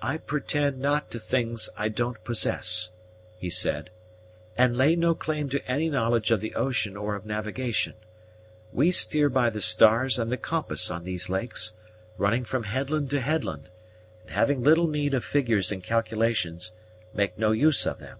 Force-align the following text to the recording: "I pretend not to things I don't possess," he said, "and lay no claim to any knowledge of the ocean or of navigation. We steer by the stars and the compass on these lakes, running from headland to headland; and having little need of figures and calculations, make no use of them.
"I 0.00 0.18
pretend 0.18 0.78
not 0.78 1.10
to 1.10 1.18
things 1.18 1.68
I 1.76 1.88
don't 1.88 2.22
possess," 2.22 2.90
he 3.36 3.50
said, 3.50 3.90
"and 4.56 4.76
lay 4.76 4.94
no 4.94 5.16
claim 5.16 5.48
to 5.48 5.68
any 5.68 5.90
knowledge 5.90 6.30
of 6.30 6.40
the 6.40 6.54
ocean 6.54 6.96
or 6.96 7.16
of 7.16 7.26
navigation. 7.26 7.94
We 8.72 8.92
steer 8.92 9.28
by 9.28 9.50
the 9.50 9.60
stars 9.60 10.16
and 10.16 10.30
the 10.30 10.36
compass 10.36 10.92
on 10.92 11.02
these 11.02 11.28
lakes, 11.28 11.72
running 12.18 12.44
from 12.44 12.62
headland 12.62 13.10
to 13.10 13.20
headland; 13.20 13.68
and 14.20 14.30
having 14.30 14.62
little 14.62 14.86
need 14.86 15.12
of 15.12 15.24
figures 15.24 15.72
and 15.72 15.82
calculations, 15.82 16.70
make 17.12 17.36
no 17.36 17.50
use 17.50 17.84
of 17.84 17.98
them. 17.98 18.18